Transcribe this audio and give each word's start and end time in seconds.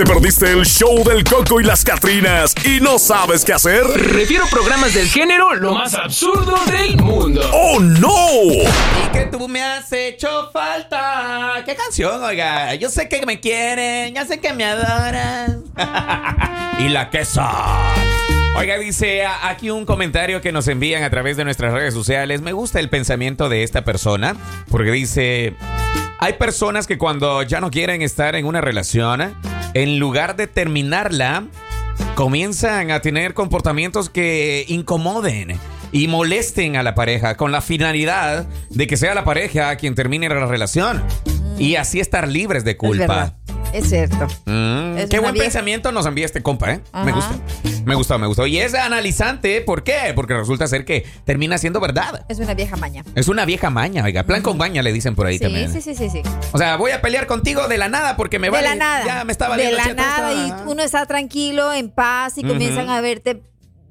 ¿Te 0.00 0.06
perdiste 0.06 0.50
el 0.50 0.64
show 0.64 1.04
del 1.04 1.22
Coco 1.24 1.60
y 1.60 1.64
las 1.64 1.84
Catrinas 1.84 2.54
y 2.64 2.80
no 2.80 2.98
sabes 2.98 3.44
qué 3.44 3.52
hacer? 3.52 3.84
Refiero 3.84 4.46
programas 4.50 4.94
del 4.94 5.06
género 5.06 5.54
lo 5.54 5.74
más 5.74 5.92
absurdo 5.92 6.56
del 6.72 6.96
mundo. 6.96 7.42
¡Oh, 7.52 7.78
no! 7.80 8.40
Y 8.40 9.12
que 9.12 9.26
tú 9.26 9.46
me 9.46 9.62
has 9.62 9.92
hecho 9.92 10.48
falta. 10.54 11.62
¿Qué 11.66 11.76
canción, 11.76 12.24
oiga? 12.24 12.74
Yo 12.76 12.88
sé 12.88 13.10
que 13.10 13.26
me 13.26 13.40
quieren, 13.40 14.14
ya 14.14 14.24
sé 14.24 14.40
que 14.40 14.54
me 14.54 14.64
adoran. 14.64 15.64
y 16.78 16.88
la 16.88 17.10
queso. 17.10 17.46
Oiga, 18.56 18.78
dice 18.78 19.26
aquí 19.26 19.68
un 19.68 19.84
comentario 19.84 20.40
que 20.40 20.50
nos 20.50 20.66
envían 20.68 21.02
a 21.02 21.10
través 21.10 21.36
de 21.36 21.44
nuestras 21.44 21.74
redes 21.74 21.92
sociales. 21.92 22.40
Me 22.40 22.54
gusta 22.54 22.80
el 22.80 22.88
pensamiento 22.88 23.50
de 23.50 23.64
esta 23.64 23.84
persona 23.84 24.34
porque 24.70 24.92
dice, 24.92 25.56
hay 26.18 26.32
personas 26.32 26.86
que 26.86 26.96
cuando 26.96 27.42
ya 27.42 27.60
no 27.60 27.70
quieren 27.70 28.00
estar 28.00 28.34
en 28.34 28.46
una 28.46 28.62
relación, 28.62 29.34
en 29.74 29.98
lugar 29.98 30.36
de 30.36 30.46
terminarla, 30.46 31.44
comienzan 32.14 32.90
a 32.90 33.00
tener 33.00 33.34
comportamientos 33.34 34.10
que 34.10 34.64
incomoden 34.68 35.58
y 35.92 36.08
molesten 36.08 36.76
a 36.76 36.82
la 36.82 36.94
pareja 36.94 37.36
con 37.36 37.52
la 37.52 37.60
finalidad 37.60 38.46
de 38.70 38.86
que 38.86 38.96
sea 38.96 39.14
la 39.14 39.24
pareja 39.24 39.76
quien 39.76 39.94
termine 39.94 40.28
la 40.28 40.46
relación 40.46 41.02
y 41.58 41.76
así 41.76 42.00
estar 42.00 42.28
libres 42.28 42.64
de 42.64 42.76
culpa. 42.76 43.36
Es 43.72 43.88
cierto. 43.88 44.26
Mm, 44.46 45.08
qué 45.08 45.18
buen 45.20 45.34
pensamiento 45.34 45.92
nos 45.92 46.06
envía 46.06 46.26
este 46.26 46.42
compa, 46.42 46.72
¿eh? 46.72 46.80
Me 47.04 47.12
gusta. 47.12 47.38
Me 47.84 47.94
gustó, 47.94 48.18
me 48.18 48.26
gustó. 48.26 48.46
Y 48.46 48.58
es 48.58 48.74
analizante, 48.74 49.60
¿por 49.60 49.84
qué? 49.84 50.12
Porque 50.14 50.34
resulta 50.34 50.66
ser 50.66 50.84
que 50.84 51.06
termina 51.24 51.58
siendo 51.58 51.80
verdad. 51.80 52.24
Es 52.28 52.38
una 52.38 52.54
vieja 52.54 52.76
maña. 52.76 53.04
Es 53.14 53.28
una 53.28 53.44
vieja 53.44 53.70
maña, 53.70 54.04
oiga. 54.04 54.24
Plan 54.24 54.42
con 54.42 54.58
baña 54.58 54.82
le 54.82 54.92
dicen 54.92 55.14
por 55.14 55.26
ahí 55.26 55.38
también. 55.38 55.72
Sí, 55.72 55.80
sí, 55.80 55.94
sí, 55.94 56.10
sí. 56.10 56.22
O 56.52 56.58
sea, 56.58 56.76
voy 56.76 56.90
a 56.90 57.00
pelear 57.00 57.26
contigo 57.26 57.68
de 57.68 57.78
la 57.78 57.88
nada 57.88 58.16
porque 58.16 58.38
me 58.38 58.48
de 58.48 58.50
vale. 58.50 58.68
De 58.68 58.74
la 58.74 58.78
nada. 58.78 59.06
Ya 59.06 59.24
me 59.24 59.32
estaba 59.32 59.56
De 59.56 59.72
la 59.72 59.94
nada 59.94 60.32
y 60.32 60.52
uno 60.70 60.82
está 60.82 61.06
tranquilo, 61.06 61.72
en 61.72 61.90
paz 61.90 62.38
y 62.38 62.42
comienzan 62.42 62.90
a 62.90 63.00
verte 63.00 63.42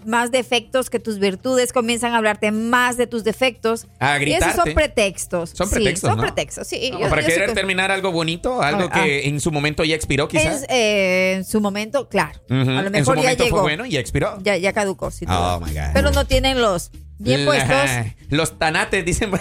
más 0.05 0.31
defectos 0.31 0.89
que 0.89 0.99
tus 0.99 1.19
virtudes, 1.19 1.73
comienzan 1.73 2.13
a 2.13 2.17
hablarte 2.17 2.51
más 2.51 2.97
de 2.97 3.07
tus 3.07 3.23
defectos. 3.23 3.87
A 3.99 4.21
Y 4.21 4.33
esos 4.33 4.53
son 4.53 4.73
pretextos. 4.73 5.51
Son 5.51 5.69
pretextos, 5.69 6.01
sí, 6.01 6.07
son 6.07 6.17
¿no? 6.17 6.21
pretextos, 6.23 6.67
sí. 6.67 6.89
Como 6.91 7.09
para 7.09 7.23
querer 7.25 7.53
terminar 7.53 7.91
algo 7.91 8.11
bonito, 8.11 8.61
algo 8.61 8.89
Ah, 8.91 9.03
que 9.03 9.27
en 9.27 9.39
su 9.39 9.51
momento 9.51 9.83
ya 9.83 9.95
expiró, 9.95 10.27
quizás. 10.27 10.63
Es, 10.63 10.69
eh, 10.69 11.33
en 11.37 11.45
su 11.45 11.61
momento, 11.61 12.07
claro. 12.09 12.39
A 12.49 12.53
lo 12.53 12.61
en 12.87 12.91
mejor 12.91 13.17
su 13.17 13.21
ya 13.23 13.29
momento 13.29 13.43
llegó. 13.43 13.57
fue 13.57 13.61
bueno 13.63 13.85
y 13.85 13.91
ya 13.91 13.99
expiró. 13.99 14.37
Ya, 14.41 14.57
ya 14.57 14.73
caducó, 14.73 15.11
sí. 15.11 15.25
Oh 15.27 15.59
my 15.63 15.73
God. 15.73 15.81
Pero 15.93 16.11
no 16.11 16.25
tienen 16.25 16.61
los 16.61 16.91
bien 17.19 17.45
puestos. 17.45 17.89
Los 18.29 18.57
tanates, 18.57 19.05
dicen. 19.05 19.31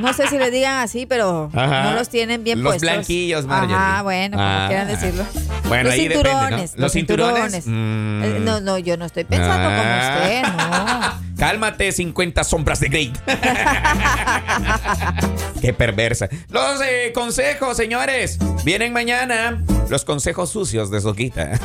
No 0.00 0.12
sé 0.12 0.26
si 0.28 0.36
le 0.38 0.50
digan 0.50 0.80
así, 0.80 1.06
pero 1.06 1.48
Ajá. 1.54 1.84
no 1.84 1.92
los 1.94 2.08
tienen 2.10 2.44
bien 2.44 2.62
Los 2.62 2.72
puestos. 2.72 2.90
blanquillos, 2.90 3.46
Marjorie. 3.46 3.74
Ajá, 3.76 4.02
bueno, 4.02 4.36
como 4.36 4.46
Ah. 4.48 4.64
quieran 4.68 4.88
decirlo. 4.88 5.24
Bueno, 5.68 5.84
los 5.84 5.92
ahí 5.94 6.08
depende, 6.08 6.30
¿no? 6.32 6.38
cinturones. 6.38 6.72
Los 6.76 6.92
cinturones. 6.92 7.66
Mm. 7.66 8.22
Eh, 8.24 8.38
No, 8.40 8.60
no, 8.60 8.76
yo 8.78 8.96
no 8.98 9.04
estoy 9.06 9.24
pensando 9.24 9.68
como 9.68 9.80
Ah. 9.82 10.18
usted, 10.20 10.42
no. 10.42 11.26
Cálmate, 11.38 11.92
50 11.92 12.44
sombras 12.44 12.80
de 12.80 12.88
Grey. 12.88 13.12
Qué 15.60 15.72
perversa. 15.72 16.28
Los 16.48 16.80
eh, 16.82 17.12
consejos, 17.14 17.76
señores. 17.76 18.38
Vienen 18.64 18.92
mañana. 18.92 19.62
Los 19.88 20.04
consejos 20.04 20.50
sucios 20.50 20.90
de 20.90 21.00
Soquita. 21.00 21.52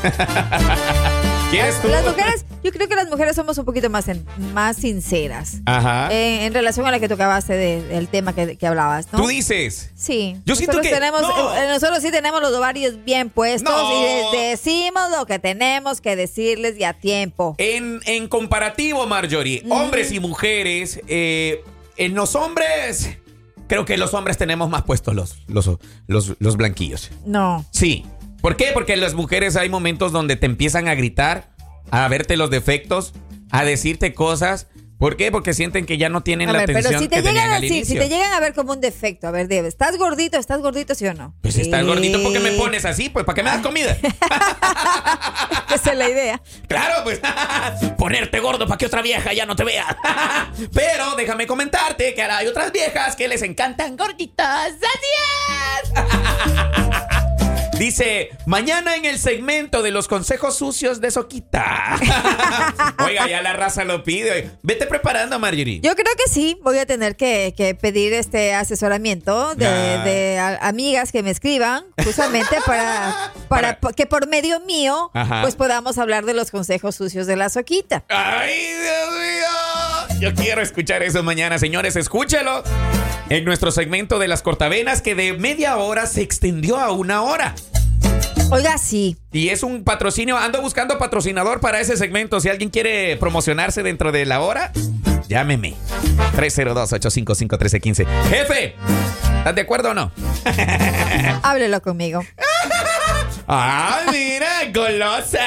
¿Quieres 1.52 1.81
tú? 1.81 1.89
Las 1.89 2.05
mujeres, 2.05 2.45
yo 2.63 2.71
creo 2.71 2.88
que 2.88 2.95
las 2.95 3.09
mujeres 3.09 3.35
somos 3.35 3.57
un 3.57 3.66
poquito 3.66 3.89
más, 3.89 4.07
en- 4.07 4.25
más 4.53 4.77
sinceras. 4.77 5.57
Ajá. 5.66 6.09
Eh, 6.09 6.45
en 6.45 6.53
relación 6.53 6.88
a 6.88 6.91
la 6.91 6.99
que 7.02 7.09
tú 7.09 7.16
acabaste 7.16 7.53
de- 7.53 7.81
del 7.83 8.07
tema 8.07 8.33
que, 8.33 8.55
que 8.57 8.67
hablabas, 8.67 9.11
¿no? 9.11 9.19
Tú 9.19 9.27
dices. 9.27 9.91
Sí. 9.94 10.38
Yo 10.45 10.55
siento 10.55 10.77
nosotros 10.77 10.88
que- 10.88 10.94
tenemos, 10.94 11.22
no. 11.22 11.55
eh, 11.57 11.67
nosotros 11.67 12.02
sí 12.02 12.09
tenemos 12.09 12.39
los 12.41 12.53
ovarios 12.53 13.03
bien 13.03 13.29
puestos 13.29 13.69
No. 13.69 13.99
y 13.99 14.03
les 14.03 14.49
decimos 14.61 15.03
lo 15.17 15.25
que 15.25 15.39
tenemos 15.39 15.99
que 15.99 16.16
decirles 16.16 16.79
y 16.79 16.85
a 16.85 16.94
tiempo. 16.94 17.55
En, 17.57 17.99
en 18.05 18.29
comparativo, 18.29 19.05
Marjorie, 19.05 19.66
hombres 19.69 20.13
y 20.13 20.22
mujeres, 20.22 21.01
eh, 21.07 21.61
en 21.97 22.16
los 22.16 22.35
hombres, 22.35 23.09
creo 23.67 23.84
que 23.84 23.97
los 23.97 24.13
hombres 24.13 24.38
tenemos 24.38 24.69
más 24.69 24.84
puestos 24.84 25.13
los, 25.16 25.35
los, 25.47 25.69
los, 26.07 26.34
los 26.40 26.56
blanquillos. 26.56 27.11
No. 27.25 27.66
Sí. 27.72 28.06
¿Por 28.41 28.57
qué? 28.57 28.72
Porque 28.74 28.97
las 28.97 29.13
mujeres 29.13 29.56
hay 29.56 29.69
momentos 29.69 30.12
donde 30.12 30.35
te 30.35 30.47
empiezan 30.47 30.88
a 30.88 30.96
gritar, 30.96 31.52
a 31.91 32.07
verte 32.07 32.38
los 32.38 32.50
defectos, 32.50 33.13
a 33.52 33.63
decirte 33.63 34.13
cosas. 34.13 34.68
¿Por 34.97 35.18
qué? 35.18 35.31
Porque 35.31 35.53
sienten 35.53 35.88
que 35.88 35.97
ya 35.97 36.09
no 36.09 36.22
tienen 36.22 36.50
A 36.50 36.53
la 36.53 36.59
ver, 36.59 36.68
pero 36.68 36.79
atención 36.79 37.02
si 37.02 37.07
te 37.07 37.16
que 37.16 37.22
llegan 37.24 37.52
a 37.52 37.59
decir, 37.59 37.85
si 37.85 37.96
te 37.96 38.07
llegan 38.07 38.34
a 38.34 38.40
ver 38.40 38.53
como 38.53 38.74
un 38.74 38.81
defecto, 38.81 39.28
a 39.28 39.31
ver, 39.31 39.47
Debe, 39.47 39.68
¿estás 39.68 39.97
gordito? 39.97 40.38
¿Estás 40.38 40.62
gordito, 40.62 40.94
sí 40.94 41.07
o 41.07 41.13
no? 41.16 41.34
Pues 41.41 41.57
estás 41.57 41.84
gordito, 41.85 42.22
¿por 42.22 42.34
qué 42.34 42.40
me 42.40 42.52
pones 42.52 42.85
así? 42.85 43.09
Pues 43.09 43.25
¿para 43.25 43.35
qué 43.35 43.44
me 43.44 43.50
das 43.50 43.62
comida? 43.62 43.97
Esa 45.73 45.91
es 45.91 45.97
la 45.97 46.09
idea. 46.09 46.41
Claro, 46.68 47.03
pues 47.03 47.19
ponerte 47.97 48.40
gordo 48.40 48.68
para 48.68 48.78
que 48.78 48.85
otra 48.85 49.02
vieja 49.02 49.34
ya 49.34 49.47
no 49.47 49.56
te 49.56 49.63
vea. 49.63 49.97
Pero 50.73 51.16
déjame 51.16 51.47
comentarte 51.47 52.13
que 52.13 52.22
ahora 52.22 52.38
hay 52.38 52.47
otras 52.47 52.72
viejas 52.72 53.16
que 53.16 53.28
les 53.28 53.41
encantan 53.41 53.97
gorditas. 53.97 54.73
¡Así 54.73 55.96
es! 55.96 57.21
Dice, 57.81 58.30
mañana 58.46 58.96
en 58.96 59.06
el 59.06 59.18
segmento 59.18 59.81
de 59.81 59.90
los 59.90 60.08
consejos 60.08 60.56
sucios 60.56 61.02
de 61.02 61.09
Soquita. 61.09 61.97
Oiga, 63.03 63.28
ya 63.28 63.42
la 63.42 63.53
raza 63.53 63.86
lo 63.86 64.03
pide. 64.03 64.52
Vete 64.62 64.86
preparando, 64.86 65.40
Marjorie. 65.40 65.80
Yo 65.81 65.96
creo 65.96 66.14
que 66.16 66.30
sí, 66.31 66.59
voy 66.62 66.78
a 66.78 66.86
tener 66.86 67.16
que, 67.16 67.56
que 67.58 67.74
pedir 67.74 68.14
este 68.14 68.53
asesoramiento 68.53 69.56
de, 69.56 69.66
Ah. 69.66 70.03
de 70.03 70.38
a- 70.38 70.68
amigas 70.68 71.12
que 71.12 71.24
me 71.24 71.31
escriban, 71.31 71.84
justamente 72.03 72.56
para, 72.68 73.31
para, 73.47 73.80
Para- 73.80 73.94
que 73.96 74.06
por 74.06 74.28
medio 74.28 74.59
mío, 74.59 75.09
Ajá. 75.16 75.41
pues 75.41 75.56
podamos 75.56 75.97
hablar 75.97 76.25
de 76.25 76.36
los 76.36 76.52
consejos 76.52 76.96
sucios 76.96 77.25
de 77.25 77.36
la 77.36 77.50
soquita. 77.50 78.03
¡Ay, 78.09 78.59
Dios 78.64 79.12
mío! 79.12 80.20
Yo 80.20 80.36
quiero 80.36 80.62
escuchar 80.62 81.02
eso 81.02 81.24
mañana, 81.24 81.58
señores. 81.58 81.96
Escúchelo 81.96 82.64
en 83.30 83.44
nuestro 83.44 83.72
segmento 83.72 84.20
de 84.20 84.28
las 84.28 84.44
cortavenas 84.44 85.02
que 85.02 85.16
de 85.16 85.34
media 85.34 85.78
hora 85.78 86.06
se 86.06 86.22
extendió 86.22 86.78
a 86.78 86.91
una 86.91 87.24
hora. 87.24 87.56
Oiga, 88.51 88.78
sí. 88.78 89.16
Y 89.31 89.47
es 89.47 89.63
un 89.63 89.85
patrocinio. 89.85 90.38
Ando 90.38 90.62
buscando 90.62 90.97
patrocinador 91.00 91.62
para 91.62 91.79
ese 91.79 91.95
segmento. 91.95 92.41
Si 92.41 92.50
alguien 92.50 92.69
quiere 92.69 93.16
promocionarse 93.16 93.81
dentro 93.81 94.12
de 94.12 94.25
la 94.25 94.41
hora, 94.41 94.73
llámeme. 95.29 95.75
302-855-1315. 96.35 98.06
Jefe, 98.29 98.75
¿estás 99.38 99.56
de 99.56 99.61
acuerdo 99.61 99.91
o 99.91 99.94
no? 99.94 100.11
Háblelo 101.44 101.81
conmigo. 101.81 102.22
¡Ah, 103.47 104.01
mira! 104.11 104.50
¡Golosa! 104.73 105.40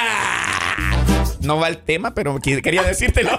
No 1.41 1.59
va 1.59 1.69
el 1.69 1.79
tema, 1.79 2.15
pero 2.15 2.39
quería 2.41 2.83
decírtelo. 2.85 3.39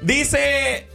Dice. 0.00 0.93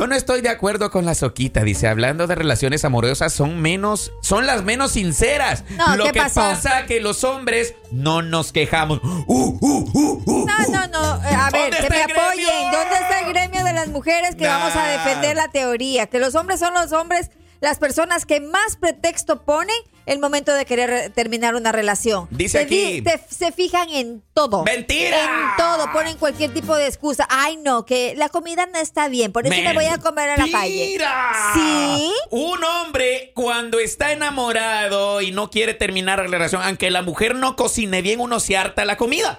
Yo 0.00 0.06
no 0.06 0.14
estoy 0.14 0.40
de 0.40 0.48
acuerdo 0.48 0.90
con 0.90 1.04
la 1.04 1.14
soquita, 1.14 1.62
dice, 1.62 1.86
hablando 1.86 2.26
de 2.26 2.34
relaciones 2.34 2.86
amorosas 2.86 3.34
son 3.34 3.60
menos, 3.60 4.12
son 4.22 4.46
las 4.46 4.64
menos 4.64 4.92
sinceras. 4.92 5.62
No, 5.76 5.94
Lo 5.94 6.04
¿qué 6.06 6.12
que 6.12 6.20
pasó? 6.20 6.40
pasa 6.40 6.86
que 6.86 7.00
los 7.00 7.22
hombres 7.22 7.74
no 7.90 8.22
nos 8.22 8.50
quejamos. 8.50 8.98
Uh, 9.04 9.24
uh, 9.26 9.58
uh, 9.92 10.22
uh, 10.24 10.46
No, 10.46 10.56
no, 10.70 10.86
no. 10.86 11.16
eh, 11.22 11.34
A 11.34 11.50
ver, 11.50 11.70
¿Dónde 11.70 11.86
que 11.86 11.90
me 11.90 12.02
apoyen. 12.04 12.70
¿Dónde 12.72 12.94
está 12.98 13.20
el 13.20 13.28
gremio 13.34 13.62
de 13.62 13.74
las 13.74 13.88
mujeres 13.88 14.36
que 14.36 14.44
Nah. 14.44 14.56
vamos 14.58 14.74
a 14.74 14.86
defender 14.86 15.36
la 15.36 15.48
teoría? 15.48 16.06
Que 16.06 16.18
los 16.18 16.34
hombres 16.34 16.60
son 16.60 16.72
los 16.72 16.92
hombres, 16.92 17.30
las 17.60 17.78
personas 17.78 18.26
que 18.26 18.40
más 18.40 18.76
pretexto 18.76 19.42
ponen 19.44 19.76
el 20.06 20.18
momento 20.18 20.52
de 20.54 20.64
querer 20.64 20.90
re- 20.90 21.10
terminar 21.10 21.54
una 21.54 21.70
relación. 21.72 22.26
Dice 22.30 22.58
se 22.58 22.64
aquí. 22.64 23.02
te- 23.02 23.20
se 23.28 23.52
fijan 23.52 23.90
en 23.90 24.22
todo. 24.34 24.64
¡Mentira! 24.64 25.18
En 25.22 25.56
todo. 25.56 25.92
Ponen 25.92 26.16
cualquier 26.16 26.52
tipo 26.52 26.74
de 26.74 26.86
excusa. 26.86 27.26
Ay, 27.30 27.58
no, 27.58 27.84
que 27.84 28.14
la 28.16 28.28
comida 28.28 28.66
no 28.66 28.78
está 28.78 29.08
bien. 29.08 29.30
Por 29.30 29.46
eso 29.46 29.54
me 29.54 29.74
voy 29.74 29.84
a 29.84 29.98
comer 29.98 30.30
a 30.30 30.36
la 30.36 30.50
calle. 30.50 30.78
¡Mentira! 30.80 31.32
Sí. 31.54 32.12
Un 32.30 32.64
hombre 32.64 33.32
cuando 33.34 33.78
está 33.78 34.10
enamorado 34.12 35.20
y 35.20 35.30
no 35.30 35.50
quiere 35.50 35.74
terminar 35.74 36.18
la 36.18 36.26
relación, 36.26 36.62
aunque 36.62 36.90
la 36.90 37.02
mujer 37.02 37.34
no 37.36 37.54
cocine 37.56 38.02
bien, 38.02 38.20
uno 38.20 38.40
se 38.40 38.56
harta 38.56 38.84
la 38.84 38.96
comida. 38.96 39.36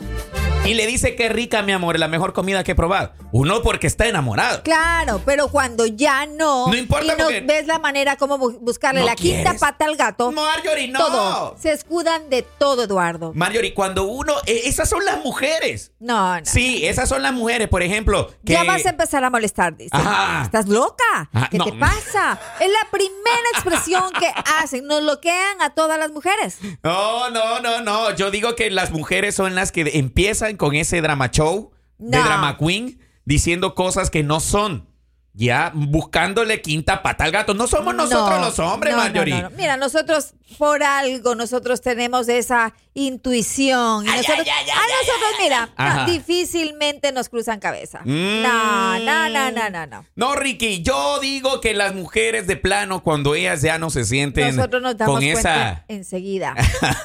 Y 0.64 0.76
le 0.76 0.86
dice 0.86 1.16
que 1.16 1.28
rica, 1.28 1.64
mi 1.64 1.72
amor, 1.72 1.98
la 1.98 2.08
mejor 2.08 2.34
comida 2.34 2.64
que 2.64 2.74
he 2.74 2.76
probado. 2.76 3.12
Uno 3.34 3.62
porque 3.64 3.88
está 3.88 4.06
enamorado. 4.08 4.62
Claro, 4.62 5.20
pero 5.26 5.48
cuando 5.48 5.86
ya 5.88 6.28
no, 6.28 6.68
No 6.68 6.76
importa 6.78 7.06
y 7.06 7.18
no 7.18 7.24
porque- 7.26 7.42
ves 7.42 7.66
la 7.66 7.80
manera 7.80 8.16
como 8.16 8.38
bu- 8.38 8.60
buscarle 8.62 9.00
¿No 9.02 9.08
la 9.08 9.16
quinta 9.16 9.56
pata 9.60 9.86
al 9.86 9.96
gato. 9.98 10.32
Marjorie, 10.32 10.88
no. 10.88 11.00
Todo. 11.00 11.56
Se 11.60 11.72
escudan 11.72 12.30
de 12.30 12.44
todo, 12.44 12.84
Eduardo. 12.84 13.32
Marjorie, 13.34 13.74
cuando 13.74 14.04
uno... 14.04 14.34
eh, 14.46 14.62
esas 14.66 14.88
son 14.88 15.04
las 15.04 15.24
mujeres. 15.24 15.94
No, 16.00 16.38
no. 16.40 16.46
Sí, 16.46 16.86
esas 16.86 17.10
son 17.10 17.24
las 17.24 17.34
mujeres, 17.34 17.68
por 17.68 17.82
ejemplo. 17.82 18.28
Que... 18.46 18.54
Ya 18.54 18.64
vas 18.64 18.86
a 18.86 18.90
empezar 18.92 19.24
a 19.24 19.30
molestar, 19.32 19.76
dice. 19.76 19.90
Ajá. 19.94 20.44
¿Estás 20.44 20.68
loca? 20.68 21.30
Ah, 21.34 21.48
¿Qué 21.50 21.58
no. 21.58 21.66
te 21.66 21.74
pasa? 21.74 22.40
Es 22.60 22.70
la 22.70 22.90
primera 22.92 23.50
expresión 23.54 24.04
que 24.20 24.28
hacen. 24.62 24.86
Nos 24.86 25.02
bloquean 25.02 25.60
a 25.62 25.72
todas 25.72 25.98
las 26.00 26.12
mujeres. 26.12 26.60
No, 26.84 27.30
no, 27.30 27.60
no, 27.62 27.82
no. 27.82 28.16
Yo 28.16 28.32
digo 28.32 28.56
que 28.56 28.70
las 28.70 28.92
mujeres 28.92 29.36
son 29.36 29.56
las 29.56 29.72
que 29.72 29.82
empiezan 29.98 30.51
con 30.58 30.76
ese 30.76 31.02
drama 31.02 31.30
show 31.32 31.72
de 31.98 32.18
No. 32.18 32.24
drama 32.24 32.58
queen 32.58 33.00
diciendo 33.26 33.76
cosas 33.76 34.10
que 34.10 34.24
no 34.24 34.40
son. 34.40 34.88
ya 35.34 35.72
buscándole 35.74 36.62
quinta 36.62 37.02
pata 37.02 37.24
al 37.24 37.32
gato. 37.32 37.54
No 37.54 37.66
somos 37.66 37.96
nosotros 37.96 38.38
No, 38.38 38.46
los 38.48 38.60
hombres, 38.60 38.94
no, 38.94 39.00
Marjorie. 39.02 39.48
Mira, 39.56 39.78
nosotros 39.78 40.34
por 40.58 40.84
algo, 40.84 41.36
nosotros 41.36 41.80
tenemos 41.80 42.28
esa 42.28 42.74
intuición. 42.94 44.06
Y 44.06 44.10
nosotros, 44.10 44.48
a 44.48 44.84
nosotros, 45.00 45.32
mira, 45.42 45.70
no, 45.78 46.06
difícilmente 46.12 47.12
nos 47.12 47.30
cruzan 47.30 47.60
cabeza. 47.60 48.02
Mm. 48.04 48.42
No, 48.42 49.00
no, 49.00 49.30
no, 49.30 49.52
no, 49.52 49.70
no, 49.70 49.88
no. 49.88 50.06
No, 50.16 50.36
Ricky, 50.36 50.82
yo 50.82 51.20
digo 51.20 51.62
que 51.62 51.74
las 51.74 51.96
mujeres 51.96 52.48
de 52.48 52.58
plano, 52.58 53.02
cuando 53.02 53.34
ellas 53.36 53.62
ya 53.62 53.78
no 53.78 53.90
se 53.90 54.04
sienten 54.04 54.56
Nosotros 54.56 54.82
nos 54.82 54.98
damos 54.98 55.16
con 55.16 55.24
cuenta 55.24 55.40
esa. 55.40 55.86
enseguida. 55.88 56.56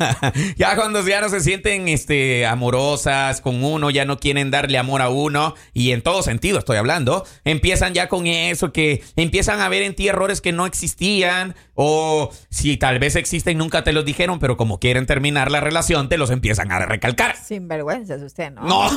ya 0.57 0.75
cuando 0.75 1.07
ya 1.07 1.21
no 1.21 1.29
se 1.29 1.41
sienten 1.41 1.89
este, 1.89 2.47
amorosas 2.47 3.41
con 3.41 3.63
uno, 3.63 3.91
ya 3.91 4.05
no 4.05 4.19
quieren 4.19 4.51
darle 4.51 4.79
amor 4.79 5.03
a 5.03 5.09
uno, 5.09 5.55
y 5.73 5.93
en 5.93 6.03
todo 6.03 6.23
sentido 6.23 6.59
estoy 6.59 6.79
hablando, 6.79 7.25
empiezan 7.45 7.95
ya 7.95 8.09
con 8.09 8.27
eso, 8.27 8.73
que 8.73 9.05
empiezan 9.15 9.61
a 9.61 9.69
ver 9.69 9.83
en 9.83 9.95
ti 9.95 10.09
errores 10.09 10.41
que 10.41 10.53
no 10.53 10.67
existían, 10.67 11.55
o 11.75 12.31
si 12.51 12.77
tal 12.77 12.99
vez 12.99 13.15
existen, 13.15 13.59
nunca 13.59 13.85
te 13.85 13.93
los 13.93 14.05
dijeron, 14.05 14.39
pero 14.41 14.57
como 14.57 14.81
quieren 14.81 15.07
terminar 15.07 15.51
la 15.51 15.61
relación, 15.61 15.76
te 16.09 16.17
los 16.19 16.31
empiezan 16.31 16.71
a 16.73 16.79
recalcar. 16.87 17.37
Sin 17.37 17.69
vergüenza 17.69 18.15
es 18.15 18.23
usted, 18.23 18.51
¿no? 18.51 18.63
No. 18.63 18.91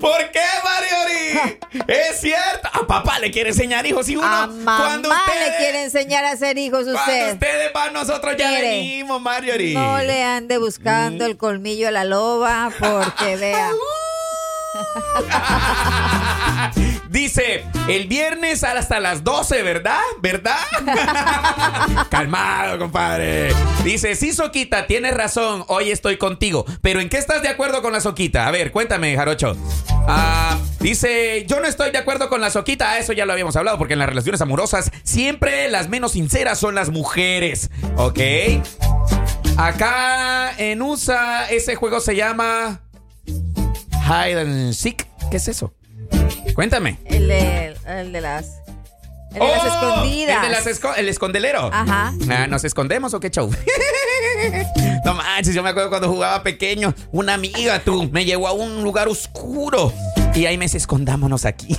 ¿Por 0.00 0.30
qué, 0.30 0.40
Mariori? 0.64 1.58
es 1.86 2.20
cierto. 2.20 2.68
A 2.72 2.86
papá 2.86 3.18
le 3.20 3.30
quiere 3.30 3.50
enseñar 3.50 3.86
hijos 3.86 4.08
y 4.08 4.16
uno. 4.16 4.26
A 4.26 4.46
mamá 4.46 4.78
cuando 4.78 5.08
le 5.08 5.14
ustedes- 5.14 5.56
quiere 5.58 5.84
enseñar 5.84 6.24
a 6.24 6.36
ser 6.36 6.58
hijos 6.58 6.82
Cuando 6.84 7.00
usted. 7.00 7.32
ustedes 7.34 7.72
van, 7.72 7.92
nosotros 7.92 8.34
ya 8.36 8.48
Mire, 8.50 8.62
venimos, 8.62 9.20
Marjorie. 9.22 9.74
No 9.74 9.98
le 9.98 10.22
ande 10.24 10.58
buscando 10.58 11.24
Mm. 11.24 11.28
el 11.28 11.36
colmillo 11.36 11.88
a 11.88 11.90
la 11.92 12.04
loba 12.04 12.70
porque 12.78 13.36
vea. 13.40 13.70
Dice, 17.26 17.64
el 17.88 18.06
viernes 18.06 18.62
hasta 18.62 19.00
las 19.00 19.24
12, 19.24 19.64
¿verdad? 19.64 19.98
¿Verdad? 20.22 20.60
Calmado, 22.08 22.78
compadre. 22.78 23.52
Dice, 23.82 24.14
sí, 24.14 24.32
Soquita, 24.32 24.86
tienes 24.86 25.12
razón, 25.12 25.64
hoy 25.66 25.90
estoy 25.90 26.18
contigo. 26.18 26.64
Pero 26.82 27.00
¿en 27.00 27.08
qué 27.08 27.18
estás 27.18 27.42
de 27.42 27.48
acuerdo 27.48 27.82
con 27.82 27.92
la 27.92 28.00
Soquita? 28.00 28.46
A 28.46 28.52
ver, 28.52 28.70
cuéntame, 28.70 29.16
Jarocho. 29.16 29.56
Ah, 30.06 30.56
dice, 30.78 31.44
yo 31.48 31.58
no 31.58 31.66
estoy 31.66 31.90
de 31.90 31.98
acuerdo 31.98 32.28
con 32.28 32.40
la 32.40 32.48
Soquita. 32.50 32.96
Eso 33.00 33.12
ya 33.12 33.26
lo 33.26 33.32
habíamos 33.32 33.56
hablado, 33.56 33.76
porque 33.76 33.94
en 33.94 33.98
las 33.98 34.08
relaciones 34.08 34.40
amorosas 34.40 34.92
siempre 35.02 35.68
las 35.68 35.88
menos 35.88 36.12
sinceras 36.12 36.60
son 36.60 36.76
las 36.76 36.90
mujeres. 36.90 37.70
¿Ok? 37.96 38.20
Acá 39.56 40.52
en 40.58 40.80
USA 40.80 41.50
ese 41.50 41.74
juego 41.74 41.98
se 41.98 42.14
llama 42.14 42.82
Hide 44.06 44.42
and 44.42 44.72
Seek. 44.74 45.08
¿Qué 45.28 45.38
es 45.38 45.48
eso? 45.48 45.74
Cuéntame. 46.56 46.98
El 47.04 47.28
de, 47.28 47.76
el 47.86 48.12
de 48.12 48.20
las. 48.20 48.46
El 49.34 49.40
de 49.40 49.46
las 49.46 49.62
¡Oh! 49.62 49.66
escondidas. 49.66 50.36
El 50.36 50.42
de 50.42 50.48
las 50.56 50.66
esco- 50.66 50.94
el 50.96 51.08
escondelero. 51.08 51.70
Ajá. 51.72 52.12
Ah, 52.30 52.46
¿Nos 52.48 52.64
escondemos 52.64 53.12
o 53.14 53.20
qué 53.20 53.30
show? 53.30 53.50
no 55.04 55.14
manches, 55.14 55.54
yo 55.54 55.62
me 55.62 55.68
acuerdo 55.68 55.90
cuando 55.90 56.08
jugaba 56.08 56.42
pequeño, 56.42 56.94
una 57.12 57.34
amiga 57.34 57.78
tú 57.80 58.08
me 58.10 58.24
llevó 58.24 58.48
a 58.48 58.52
un 58.52 58.82
lugar 58.82 59.08
oscuro 59.08 59.92
y 60.36 60.46
ahí 60.46 60.58
me 60.58 60.66
dice, 60.66 60.76
escondámonos 60.76 61.44
aquí. 61.44 61.76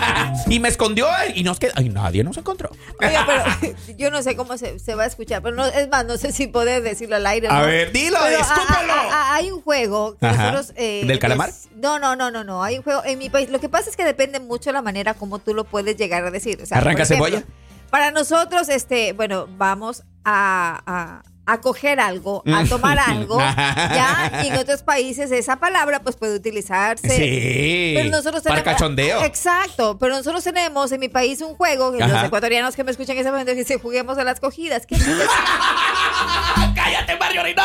y 0.48 0.58
me 0.60 0.68
escondió 0.68 1.06
y 1.34 1.42
nos 1.44 1.58
quedó. 1.58 1.72
Ay, 1.76 1.88
nadie 1.88 2.22
nos 2.24 2.36
encontró. 2.36 2.70
Oiga, 3.00 3.24
pero 3.26 3.74
yo 3.98 4.10
no 4.10 4.22
sé 4.22 4.36
cómo 4.36 4.58
se, 4.58 4.78
se 4.78 4.94
va 4.94 5.04
a 5.04 5.06
escuchar, 5.06 5.42
pero 5.42 5.54
no, 5.56 5.64
es 5.66 5.88
más, 5.88 6.04
no 6.04 6.16
sé 6.18 6.32
si 6.32 6.46
poder 6.48 6.82
decirlo 6.82 7.16
al 7.16 7.26
aire. 7.26 7.48
A 7.48 7.62
ver, 7.62 7.92
dilo, 7.92 8.18
Pero, 8.22 8.40
escúpelo. 8.40 8.92
a- 8.92 9.00
a- 9.00 9.12
a- 9.32 9.34
hay 9.36 9.50
un 9.50 9.62
juego 9.62 10.16
que 10.18 10.26
Ajá. 10.26 10.50
nosotros. 10.52 10.72
eh, 10.76 11.04
¿Del 11.06 11.18
calamar? 11.18 11.48
es- 11.50 11.68
no, 11.76 11.98
no, 11.98 12.16
no, 12.16 12.30
no, 12.30 12.44
no. 12.44 12.62
Hay 12.62 12.76
un 12.78 12.82
juego 12.82 13.02
en 13.04 13.18
mi 13.18 13.30
país. 13.30 13.48
Lo 13.50 13.60
que 13.60 13.68
pasa 13.68 13.88
es 13.88 13.96
que 13.96 14.04
depende 14.04 14.40
mucho 14.40 14.72
la 14.72 14.82
manera 14.82 15.14
como 15.14 15.38
tú 15.38 15.54
lo 15.54 15.64
puedes 15.64 15.96
llegar 15.96 16.24
a 16.24 16.30
decir. 16.30 16.58
O 16.62 16.66
sea, 16.66 16.78
¿Arranca 16.78 17.04
ejemplo, 17.04 17.26
cebolla? 17.26 17.44
Para 17.90 18.10
nosotros, 18.10 18.68
este, 18.68 19.12
bueno, 19.14 19.46
vamos 19.56 20.02
a. 20.24 21.22
a 21.52 21.60
coger 21.60 21.98
algo, 22.00 22.42
a 22.46 22.64
tomar 22.64 22.98
algo, 23.06 23.38
ya, 23.38 24.42
y 24.44 24.48
en 24.48 24.56
otros 24.56 24.82
países 24.82 25.30
esa 25.32 25.56
palabra 25.56 26.00
pues 26.00 26.16
puede 26.16 26.36
utilizarse. 26.36 27.08
Sí. 27.08 27.92
Pero 27.96 28.10
nosotros 28.10 28.42
Para 28.42 28.56
tenemos. 28.56 28.78
cachondeo. 28.78 29.24
Exacto. 29.24 29.98
Pero 29.98 30.16
nosotros 30.16 30.44
tenemos 30.44 30.92
en 30.92 31.00
mi 31.00 31.08
país 31.08 31.40
un 31.40 31.54
juego 31.54 31.92
que 31.92 31.98
los 31.98 32.24
ecuatorianos 32.24 32.76
que 32.76 32.84
me 32.84 32.90
escuchan 32.92 33.16
en 33.16 33.22
ese 33.22 33.30
momento 33.30 33.52
dicen 33.54 33.78
juguemos 33.78 34.16
a 34.18 34.24
las 34.24 34.38
cogidas. 34.40 34.86
¿Qué 34.86 34.96
¡Cállate, 36.74 37.16
Marjorie! 37.18 37.54
¡No! 37.54 37.62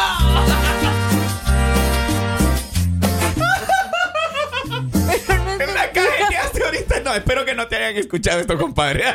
La 5.74 5.92
cajeteaste 5.92 6.64
ahorita. 6.64 7.00
No, 7.02 7.14
espero 7.14 7.46
que 7.46 7.54
no 7.54 7.68
te 7.68 7.76
hayan 7.78 7.96
escuchado 7.98 8.40
esto, 8.40 8.58
compadre. 8.58 9.04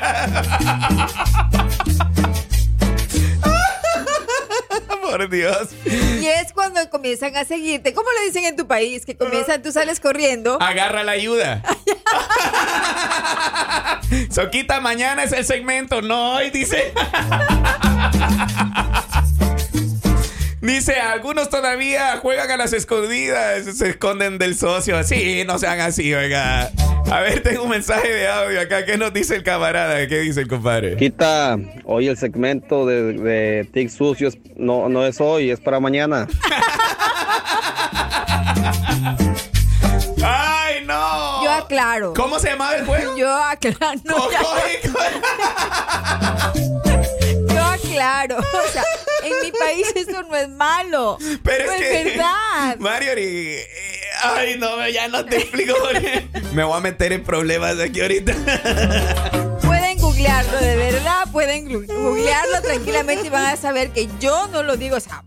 Por 5.10 5.28
Dios. 5.28 5.68
Y 5.84 6.26
es 6.26 6.52
cuando 6.52 6.88
comienzan 6.90 7.36
a 7.36 7.44
seguirte. 7.44 7.92
¿Cómo 7.92 8.08
le 8.18 8.26
dicen 8.26 8.44
en 8.44 8.56
tu 8.56 8.66
país? 8.66 9.04
Que 9.04 9.16
comienzan, 9.16 9.62
tú 9.62 9.72
sales 9.72 10.00
corriendo. 10.00 10.60
Agarra 10.60 11.02
la 11.02 11.12
ayuda. 11.12 11.60
Soquita, 14.30 14.80
mañana 14.80 15.24
es 15.24 15.32
el 15.32 15.44
segmento. 15.44 16.02
No, 16.02 16.36
hoy 16.36 16.50
dice. 16.50 16.92
Dice, 20.60 21.00
algunos 21.00 21.48
todavía 21.48 22.18
juegan 22.18 22.50
a 22.50 22.56
las 22.58 22.74
escondidas, 22.74 23.64
se 23.64 23.90
esconden 23.90 24.36
del 24.38 24.54
socio. 24.56 25.02
Sí, 25.04 25.42
no 25.46 25.58
sean 25.58 25.80
así, 25.80 26.12
oiga. 26.12 26.70
A 27.10 27.20
ver, 27.20 27.42
tengo 27.42 27.62
un 27.64 27.70
mensaje 27.70 28.12
de 28.12 28.28
audio 28.28 28.60
acá. 28.60 28.84
¿Qué 28.84 28.98
nos 28.98 29.12
dice 29.12 29.36
el 29.36 29.42
camarada? 29.42 30.06
¿Qué 30.06 30.18
dice 30.20 30.42
el 30.42 30.48
compadre? 30.48 30.96
Quita, 30.96 31.58
hoy 31.84 32.08
el 32.08 32.18
segmento 32.18 32.84
de, 32.84 33.14
de 33.14 33.64
Tic 33.72 33.88
Sucios 33.88 34.36
no, 34.56 34.90
no 34.90 35.06
es 35.06 35.18
hoy, 35.20 35.50
es 35.50 35.60
para 35.60 35.80
mañana. 35.80 36.28
¡Ay, 40.22 40.84
no! 40.84 41.42
Yo 41.42 41.50
aclaro. 41.52 42.12
¿Cómo 42.14 42.38
se 42.38 42.50
llamaba 42.50 42.76
el 42.76 42.84
juego? 42.84 43.16
Yo 43.16 43.34
aclaro. 43.34 43.98
no, 44.04 44.28
aclaro. 48.00 48.36
O 48.70 48.72
sea, 48.72 48.84
en 49.24 49.32
mi 49.42 49.52
país 49.52 49.86
eso 49.94 50.22
no 50.22 50.36
es 50.36 50.48
malo. 50.48 51.18
Pero 51.42 51.66
no 51.66 51.72
es 51.72 51.80
es 51.82 51.88
que. 51.88 52.04
verdad. 52.04 52.76
Mario, 52.78 53.12
ay, 54.22 54.56
no, 54.58 54.88
ya 54.88 55.08
no 55.08 55.24
te 55.24 55.38
explico 55.38 55.74
me 56.52 56.64
voy 56.64 56.76
a 56.76 56.80
meter 56.80 57.12
en 57.12 57.22
problemas 57.22 57.78
aquí 57.78 58.00
ahorita. 58.00 58.32
Pueden 59.62 59.98
googlearlo, 59.98 60.58
de 60.58 60.76
verdad. 60.76 61.26
Pueden 61.32 61.68
googlearlo 61.86 62.62
tranquilamente 62.62 63.26
y 63.26 63.30
van 63.30 63.46
a 63.46 63.56
saber 63.56 63.90
que 63.90 64.08
yo 64.20 64.48
no 64.48 64.62
lo 64.62 64.76
digo. 64.76 64.96
O 64.96 65.00
sea, 65.00 65.22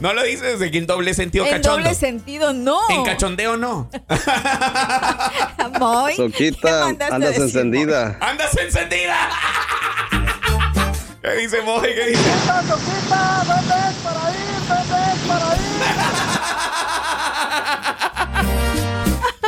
No 0.00 0.12
lo 0.12 0.22
dices 0.22 0.60
en 0.60 0.86
doble 0.86 1.14
sentido 1.14 1.44
en 1.44 1.50
cachondo. 1.52 1.78
doble 1.78 1.94
sentido, 1.94 2.52
no. 2.52 2.80
En 2.90 3.04
cachondeo 3.04 3.56
no. 3.56 3.90
Moy, 5.78 6.12
¿qué 6.12 6.16
Soquita, 6.16 6.86
andas 6.88 7.36
encendida. 7.36 8.18
¡Andas 8.20 8.56
encendida! 8.58 9.28
¿Qué 11.22 11.30
dice 11.36 11.60
Moje? 11.62 11.94
¿Qué 11.94 12.06
dice? 12.10 12.30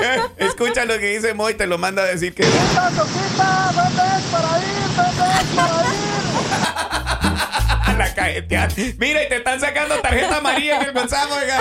Eh, 0.03 0.21
Escucha 0.37 0.85
lo 0.85 0.99
que 0.99 1.17
dice 1.17 1.35
Moy, 1.35 1.55
te 1.55 1.67
lo 1.67 1.79
manda 1.79 2.03
a 2.03 2.07
decir 2.07 2.35
que. 2.35 2.45
La 7.99 8.15
cajeteada. 8.15 8.69
Mira, 8.99 9.23
y 9.23 9.29
te 9.29 9.37
están 9.37 9.61
sacando 9.61 9.99
tarjeta 10.01 10.39
amarilla 10.39 10.77
en 10.77 10.89
el 10.89 10.97
WhatsApp, 10.97 11.31
oiga. 11.31 11.61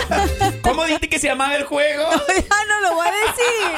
¿Cómo 0.61 0.85
dijiste 0.85 1.09
que 1.09 1.19
se 1.19 1.27
llamaba 1.27 1.55
el 1.55 1.65
juego? 1.65 2.09
Ya 2.49 2.65
no 2.67 2.79
lo 2.81 2.95
voy 2.95 3.07
a 3.07 3.11
decir. 3.11 3.71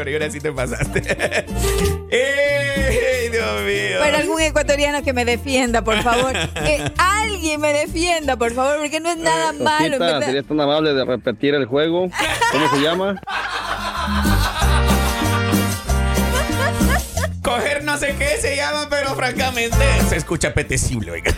Marjorie, 0.00 0.14
ahora 0.16 0.30
sí 0.30 0.40
te 0.40 0.50
pasaste. 0.50 1.00
¡Ey, 2.10 3.28
Dios 3.28 3.62
mío! 3.66 3.98
Para 3.98 4.18
algún 4.18 4.40
ecuatoriano 4.40 5.02
que 5.02 5.12
me 5.12 5.26
defienda, 5.26 5.82
por 5.82 6.02
favor. 6.02 6.32
Que 6.54 6.90
alguien 6.96 7.60
me 7.60 7.72
defienda, 7.74 8.36
por 8.36 8.52
favor, 8.52 8.78
porque 8.80 8.98
no 9.00 9.10
es 9.10 9.18
nada 9.18 9.52
malo. 9.52 9.98
verdad. 9.98 10.22
¿serías 10.22 10.46
tan 10.46 10.58
amable 10.58 10.94
de 10.94 11.04
repetir 11.04 11.54
el 11.54 11.66
juego? 11.66 12.08
¿Cómo 12.50 12.70
se 12.70 12.80
llama? 12.80 13.20
Coger 17.42 17.84
no 17.84 17.98
sé 17.98 18.14
qué 18.18 18.38
se 18.40 18.56
llama, 18.56 18.86
pero 18.88 19.14
francamente 19.14 19.76
se 20.08 20.16
escucha 20.16 20.48
apetecible, 20.48 21.10
oiga. 21.10 21.32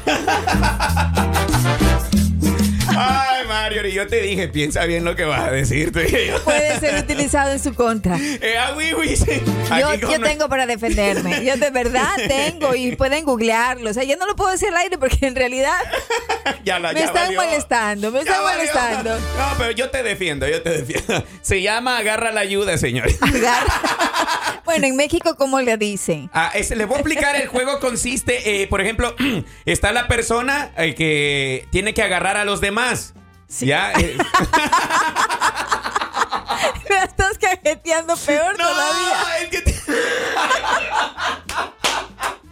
Marjorie, 3.62 3.92
yo 3.92 4.07
te 4.09 4.21
dije, 4.21 4.49
piensa 4.49 4.85
bien 4.87 5.04
lo 5.04 5.14
que 5.14 5.25
vas 5.25 5.40
a 5.49 5.50
decirte. 5.52 6.33
Puede 6.45 6.81
ser 6.81 7.02
utilizado 7.02 7.52
en 7.52 7.62
su 7.62 7.75
contra. 7.75 8.19
Eh, 8.42 8.57
ah, 8.59 8.75
oui, 8.76 8.92
oui, 8.95 9.16
sí. 9.16 9.40
Yo, 9.78 10.21
tengo 10.21 10.49
para 10.49 10.66
defenderme. 10.66 11.45
Yo 11.45 11.57
de 11.57 11.71
verdad 11.71 12.09
tengo 12.28 12.75
y 12.75 12.97
pueden 12.97 13.25
googlearlo. 13.25 13.90
O 13.90 13.92
sea, 13.95 14.02
yo 14.02 14.16
no 14.16 14.26
lo 14.26 14.35
puedo 14.35 14.50
decir 14.50 14.69
al 14.69 14.76
aire 14.78 14.99
porque 14.99 15.26
en 15.26 15.37
realidad 15.37 15.76
Ya 16.64 16.78
la- 16.81 16.92
me 16.92 17.00
ya 17.00 17.07
están 17.07 17.26
valió. 17.26 17.42
molestando, 17.42 18.11
me 18.11 18.25
Ya 18.25 18.33
están 18.33 18.42
valió. 18.45 18.59
molestando. 18.59 19.14
No, 19.19 19.47
pero 19.59 19.71
yo 19.71 19.90
te 19.90 20.02
defiendo, 20.02 20.49
yo 20.49 20.61
te 20.62 20.71
defiendo. 20.71 21.25
Se 21.42 21.62
llama 21.62 21.99
agarra 21.99 22.33
la 22.33 22.40
ayuda, 22.40 22.76
señor. 22.78 23.09
Agarra- 23.21 24.61
bueno, 24.64 24.87
en 24.87 24.97
México, 24.97 25.37
¿cómo 25.37 25.61
le 25.61 25.76
dicen? 25.76 26.31
Ah, 26.33 26.50
les 26.54 26.71
voy 26.71 26.97
a 26.97 27.00
explicar, 27.00 27.37
el 27.37 27.47
juego 27.49 27.78
consiste, 27.81 28.62
eh, 28.62 28.66
por 28.66 28.81
ejemplo, 28.81 29.14
está 29.66 29.92
la 29.92 30.09
persona 30.09 30.71
eh, 30.76 30.95
que 30.95 31.66
tiene 31.71 31.95
que 31.95 32.02
agarrar 32.02 32.37
a 32.37 32.45
los 32.45 32.61
demás. 32.61 33.14
Ya, 33.61 33.93
eh, 33.93 34.17
Me 36.89 37.05
estás 37.05 37.37
cajeteando 37.39 38.17
peor 38.17 38.57
todavía. 38.57 39.19
es 39.43 39.49
que 39.51 39.61
te- 39.63 39.73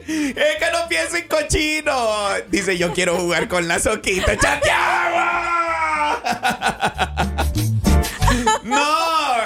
Es 0.06 0.56
que 0.56 0.70
no 0.72 0.88
pienso 0.88 1.16
en 1.16 1.28
cochino. 1.28 2.28
Dice, 2.48 2.76
yo 2.76 2.92
quiero 2.92 3.16
jugar 3.16 3.46
con 3.48 3.68
la 3.68 3.78
soquita. 3.78 4.36
¡Chateaba! 4.36 6.20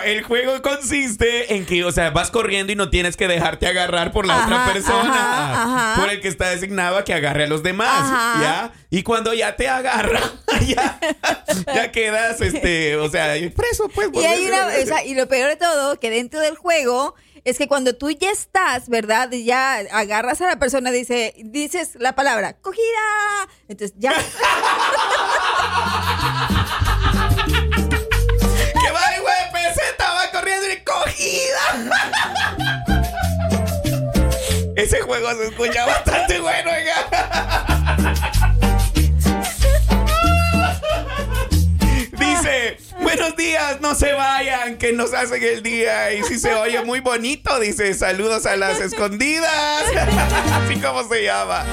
El 0.04 0.22
juego 0.22 0.60
consiste 0.62 1.54
en 1.54 1.66
que, 1.66 1.84
o 1.84 1.92
sea, 1.92 2.10
vas 2.10 2.30
corriendo 2.30 2.72
y 2.72 2.76
no 2.76 2.90
tienes 2.90 3.16
que 3.16 3.26
dejarte 3.26 3.66
agarrar 3.66 4.12
por 4.12 4.26
la 4.26 4.36
Ajá, 4.36 4.44
otra 4.44 4.72
persona. 4.72 5.14
ajá, 5.14 5.62
ajá. 5.62 6.00
Por 6.00 6.10
el 6.10 6.20
que 6.20 6.28
está 6.28 6.50
designado 6.50 6.98
a 6.98 7.04
que 7.04 7.14
agarre 7.14 7.44
a 7.44 7.46
los 7.46 7.62
demás. 7.62 8.10
¿Ya? 8.40 8.72
Y 8.90 9.02
cuando 9.02 9.32
ya 9.34 9.56
te 9.56 9.68
agarra, 9.68 10.20
ya, 10.66 10.98
ya 11.74 11.90
quedas, 11.90 12.40
este, 12.40 12.96
o 12.96 13.08
sea, 13.08 13.34
preso, 13.54 13.88
pues. 13.88 14.10
Y, 14.12 14.24
hay 14.24 14.46
una, 14.46 14.66
o 14.66 14.86
sea, 14.86 15.04
y 15.04 15.14
lo 15.14 15.26
peor 15.28 15.48
de 15.48 15.56
todo, 15.56 15.98
que 15.98 16.10
dentro 16.10 16.40
del 16.40 16.56
juego 16.56 17.14
es 17.44 17.58
que 17.58 17.68
cuando 17.68 17.94
tú 17.94 18.10
ya 18.10 18.30
estás, 18.30 18.88
¿verdad? 18.88 19.30
Y 19.32 19.44
Ya 19.44 19.76
agarras 19.92 20.40
a 20.40 20.46
la 20.46 20.58
persona, 20.58 20.90
dice, 20.90 21.34
dices 21.38 21.96
la 21.96 22.14
palabra, 22.14 22.54
cogida. 22.54 22.84
Entonces 23.68 23.96
ya. 23.98 24.14
Ese 34.76 35.00
juego 35.02 35.30
se 35.34 35.44
escucha 35.46 35.86
bastante 35.86 36.40
bueno. 36.40 36.70
Dice, 42.18 42.76
buenos 43.00 43.36
días, 43.36 43.80
no 43.80 43.94
se 43.94 44.12
vayan, 44.12 44.76
que 44.76 44.92
nos 44.92 45.14
hacen 45.14 45.42
el 45.42 45.62
día. 45.62 46.12
Y 46.12 46.22
si 46.24 46.38
se 46.38 46.54
oye 46.54 46.82
muy 46.82 47.00
bonito, 47.00 47.58
dice, 47.60 47.94
saludos 47.94 48.44
a 48.46 48.56
las 48.56 48.80
escondidas. 48.80 49.84
Así 50.52 50.76
como 50.80 51.08
se 51.08 51.22
llama. 51.22 51.64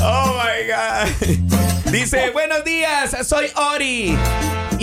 Oh 0.00 0.38
my 0.38 0.66
God. 0.66 1.06
Dice, 1.92 2.30
buenos 2.30 2.64
días, 2.64 3.14
soy 3.26 3.52
Ori. 3.54 4.16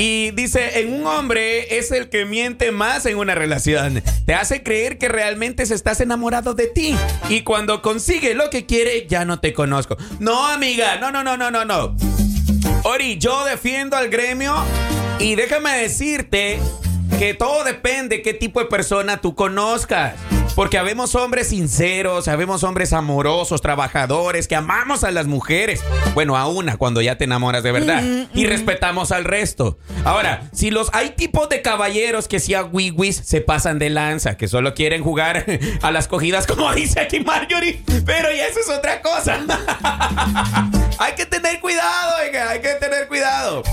Y 0.02 0.32
dice, 0.32 0.80
en 0.80 0.94
un 0.94 1.06
hombre 1.06 1.78
es 1.78 1.92
el 1.92 2.08
que 2.08 2.24
miente 2.24 2.72
más 2.72 3.06
en 3.06 3.18
una 3.18 3.36
relación. 3.36 4.02
Te 4.26 4.34
hace 4.34 4.64
creer 4.64 4.98
que 4.98 5.10
realmente 5.10 5.66
se 5.66 5.76
estás 5.76 6.00
enamorado 6.00 6.54
de 6.54 6.68
ti. 6.68 6.96
Y 7.28 7.42
cuando 7.42 7.82
consigue 7.82 8.34
lo 8.34 8.50
que 8.50 8.66
quiere, 8.66 9.08
ya 9.10 9.26
no 9.26 9.42
te 9.42 9.52
conozco. 9.52 9.98
No, 10.22 10.48
amiga, 10.48 10.96
no, 11.02 11.12
no, 11.12 11.22
no, 11.22 11.36
no, 11.36 11.52
no, 11.52 11.66
no. 11.66 11.98
Ori, 12.84 13.18
yo 13.18 13.44
defiendo 13.44 13.98
al 13.98 14.08
gremio 14.08 14.56
y 15.20 15.36
déjame 15.36 15.72
decirte 15.80 16.62
que 17.20 17.34
todo 17.34 17.66
depende 17.66 18.22
qué 18.22 18.34
tipo 18.34 18.62
de 18.62 18.68
persona 18.68 19.18
tú 19.18 19.36
conozcas. 19.36 20.14
Porque 20.56 20.78
habemos 20.78 21.16
hombres 21.16 21.50
sinceros, 21.50 22.30
habemos 22.30 22.64
hombres 22.64 22.94
amorosos, 22.94 23.62
trabajadores, 23.62 24.48
que 24.48 24.56
amamos 24.56 25.04
a 25.04 25.12
las 25.12 25.28
mujeres. 25.28 25.84
Bueno, 26.14 26.38
a 26.38 26.48
una 26.48 26.78
cuando 26.78 27.02
ya 27.02 27.18
te 27.18 27.26
enamoras 27.26 27.62
de 27.62 27.74
verdad. 27.74 28.02
Y 28.34 28.46
respetamos 28.46 29.12
al 29.12 29.26
resto. 29.26 29.78
Ahora, 30.06 30.50
si 30.54 30.72
los 30.72 30.90
hay 30.94 31.10
tipos 31.10 31.50
de 31.50 31.62
caballeros 31.62 32.30
que 32.30 32.40
si 32.40 32.54
a 32.54 32.64
wiwis 32.64 33.18
se 33.18 33.42
pasan 33.42 33.80
de 33.80 33.90
lanza, 33.90 34.38
que 34.38 34.48
solo 34.48 34.74
quieren 34.74 35.04
jugar 35.04 35.46
a 35.82 35.92
las 35.92 36.08
cogidas 36.08 36.48
como 36.48 36.74
dice 36.74 37.02
aquí 37.02 37.20
Marjorie. 37.20 37.82
Pero 38.06 38.32
ya 38.32 38.48
eso 38.48 38.62
es 38.62 38.70
otra 38.70 39.02
cosa. 39.02 39.40
hay 41.00 41.14
que 41.16 41.26
tener 41.26 41.60
cuidado, 41.60 42.16
oiga, 42.24 42.52
hay 42.52 42.60
que 42.62 42.70
tener 42.76 43.08
cuidado. 43.08 43.64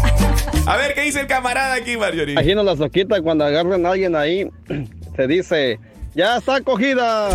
A 0.67 0.77
ver, 0.77 0.95
¿qué 0.95 1.03
dice 1.03 1.21
el 1.21 1.27
camarada 1.27 1.75
aquí, 1.75 1.97
Marjorie? 1.97 2.33
Imagino 2.33 2.63
la 2.63 2.77
soquita 2.77 3.21
cuando 3.21 3.45
agarran 3.45 3.85
a 3.85 3.91
alguien 3.91 4.17
ahí, 4.17 4.49
se 5.17 5.27
dice, 5.27 5.79
ya 6.15 6.37
está 6.39 6.61
cogida. 6.63 7.29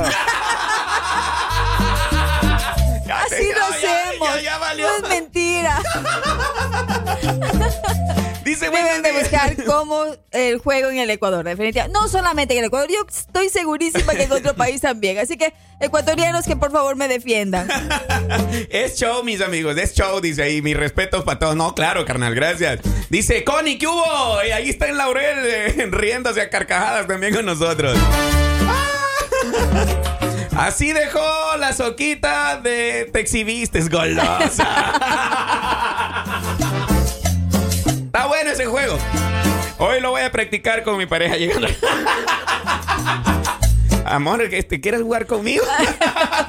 Así 3.14 3.50
lo 3.54 3.60
no, 3.60 3.70
ya- 3.82 4.10
hacemos. 4.10 4.36
ya- 4.36 4.42
ya 4.42 4.58
valió. 4.58 4.88
No 4.88 4.96
es 4.96 5.10
mentira. 5.10 5.82
Dice, 8.52 8.70
Deben 8.70 9.02
de 9.02 9.14
buscar 9.14 9.64
cómo 9.66 10.04
el 10.32 10.58
juego 10.58 10.90
en 10.90 10.98
el 10.98 11.10
Ecuador, 11.10 11.46
definitivamente. 11.46 11.98
No 11.98 12.10
solamente 12.10 12.54
en 12.54 12.60
el 12.60 12.66
Ecuador, 12.66 12.90
yo 12.90 13.06
estoy 13.08 13.48
segurísima 13.48 14.14
que 14.14 14.24
en 14.24 14.32
otro 14.34 14.54
país 14.58 14.82
también. 14.82 15.18
Así 15.20 15.38
que, 15.38 15.54
ecuatorianos, 15.80 16.46
que 16.46 16.58
por 16.58 16.70
favor 16.70 16.98
me 16.98 17.08
defiendan. 17.08 17.70
Es 18.70 18.98
show, 18.98 19.24
mis 19.24 19.40
amigos, 19.42 19.78
es 19.78 19.94
show, 19.94 20.20
dice 20.20 20.44
ahí. 20.44 20.62
Mis 20.62 20.76
respetos 20.76 21.24
para 21.24 21.40
todos. 21.40 21.56
No, 21.56 21.74
claro, 21.74 22.06
carnal, 22.06 22.36
gracias. 22.36 22.80
Dice, 23.10 23.46
Connie, 23.46 23.78
¿qué 23.78 23.88
hubo? 23.88 24.44
Y 24.46 24.52
ahí 24.52 24.70
está 24.70 24.88
en 24.88 24.98
Laurel 24.98 25.46
eh, 25.46 25.88
riéndose 25.92 26.42
a 26.42 26.50
carcajadas 26.50 27.08
también 27.08 27.34
con 27.34 27.46
nosotros. 27.46 27.98
Así 30.58 30.92
dejó 30.92 31.56
la 31.58 31.74
soquita 31.74 32.60
de 32.62 33.10
te 33.12 33.20
exhibiste, 33.22 33.80
golosa. 33.90 34.68
Ese 38.52 38.66
juego. 38.66 38.98
Hoy 39.78 40.02
lo 40.02 40.12
voy 40.12 40.22
a 40.22 40.32
practicar 40.32 40.84
con 40.84 40.98
mi 40.98 41.06
pareja 41.06 41.38
llegando. 41.38 41.68
Amor, 44.06 44.42
te 44.50 44.82
quieres 44.82 45.02
jugar 45.02 45.26
conmigo. 45.26 45.64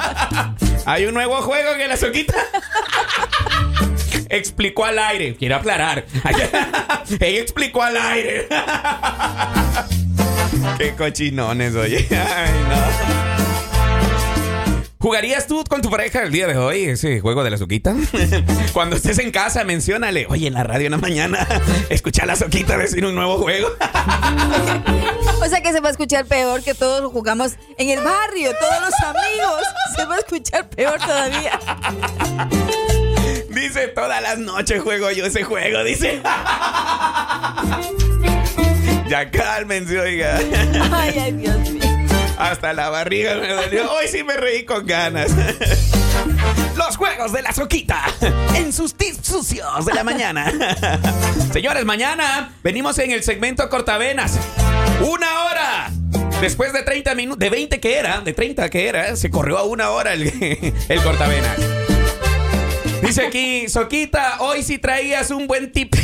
Hay 0.85 1.07
un 1.07 1.15
nuevo 1.15 1.41
juego 1.43 1.77
que 1.77 1.87
la 1.87 1.97
soquita 1.97 2.35
explicó 4.29 4.85
al 4.85 4.99
aire. 4.99 5.37
Quiero 5.37 5.57
aclarar. 5.57 6.05
Ella 7.21 7.41
explicó 7.41 7.83
al 7.83 7.97
aire. 7.97 8.49
Qué 10.79 10.95
cochinones, 10.97 11.77
oye. 11.77 12.09
¿Jugarías 15.03 15.49
tú 15.49 15.65
con 15.69 15.83
tu 15.83 15.91
pareja 15.91 16.23
el 16.23 16.31
día 16.31 16.47
de 16.47 16.57
hoy 16.57 16.85
ese 16.85 17.21
juego 17.21 17.43
de 17.43 17.51
la 17.51 17.59
soquita? 17.59 17.93
Cuando 18.73 18.95
estés 18.95 19.19
en 19.19 19.33
casa, 19.33 19.65
menciónale. 19.65 20.27
Oye, 20.29 20.47
en 20.47 20.55
la 20.55 20.63
radio 20.63 20.87
en 20.87 20.93
la 20.93 20.99
mañana, 20.99 21.45
escucha 21.91 22.23
a 22.23 22.27
la 22.27 22.37
soquita 22.37 22.79
decir 22.79 23.05
un 23.05 23.17
nuevo 23.17 23.37
juego. 23.39 23.69
O 25.43 25.49
sea 25.49 25.61
que 25.61 25.73
se 25.73 25.81
va 25.81 25.89
a 25.89 25.91
escuchar 25.91 26.25
peor 26.27 26.63
que 26.63 26.73
todos 26.73 27.03
lo 27.03 27.11
jugamos 27.11 27.55
en 27.77 27.91
el 27.91 27.99
barrio, 28.01 28.53
todos 28.61 28.81
los 28.81 28.95
amigos. 29.01 29.63
Se 29.97 30.05
va 30.05 30.15
a 30.15 30.19
escuchar 30.19 30.69
peor 30.71 31.01
todavía. 31.01 31.59
Dice, 33.51 33.89
todas 33.89 34.23
las 34.23 34.39
noches 34.39 34.81
juego 34.81 35.11
yo 35.11 35.27
ese 35.27 35.43
juego, 35.43 35.83
dice. 35.83 36.23
Ya 39.09 39.29
cálmense, 39.33 39.99
oiga. 39.99 40.39
Ay, 40.93 41.19
ay, 41.19 41.33
Dios 41.33 41.71
mío. 41.71 41.92
Hasta 42.43 42.73
la 42.73 42.91
barriga 42.91 43.37
me 43.37 43.49
dolió. 43.49 43.89
Hoy 43.93 44.09
sí 44.09 44.25
me 44.25 44.37
reí 44.37 44.65
con 44.65 44.85
ganas. 44.85 45.31
Los 46.77 46.97
juegos 46.97 47.33
de 47.33 47.41
la 47.41 47.53
soquita 47.53 48.03
en 48.57 48.73
sus 48.73 48.95
tips 48.95 49.25
sucios 49.25 49.87
de 49.87 49.95
la 49.95 50.03
mañana. 50.03 50.53
Señores, 51.53 51.85
mañana 51.85 52.53
venimos 52.65 52.99
en 52.99 53.13
el 53.13 53.23
segmento 53.23 53.69
cortavenas. 53.69 54.41
Una 55.01 55.45
hora. 55.45 55.91
Después 56.41 56.73
de 56.73 56.83
30 56.83 57.15
minutos, 57.15 57.39
de 57.39 57.49
20 57.49 57.79
que 57.79 57.97
era, 57.97 58.21
de 58.21 58.33
30 58.33 58.69
que 58.71 58.89
era, 58.89 59.15
se 59.15 59.31
corrió 59.31 59.59
a 59.59 59.63
una 59.63 59.91
hora 59.91 60.13
el, 60.13 60.23
el 60.89 61.03
cortavenas. 61.03 61.57
Dice 63.03 63.25
aquí, 63.25 63.69
Soquita, 63.69 64.39
hoy 64.41 64.65
sí 64.65 64.79
traías 64.79 65.31
un 65.31 65.47
buen 65.47 65.71
tip. 65.71 65.95